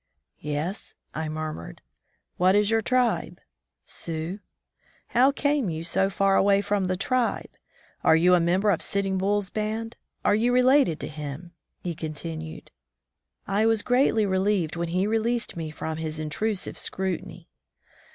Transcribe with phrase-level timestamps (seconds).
[0.39, 1.83] "Yes," I murmured.
[2.37, 3.39] "What is your tribe?"
[3.85, 4.39] "Sioux."
[5.09, 7.51] "How came you so far away from the tribe?
[8.03, 9.97] Are you a member of Sitting Bull's band?
[10.25, 11.51] Are you related to him?"
[11.83, 12.69] he con tinued.
[13.45, 17.47] I was greatly relieved when he released me from his intrusive scrutiny.